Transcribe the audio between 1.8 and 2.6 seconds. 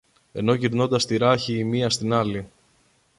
στην άλλη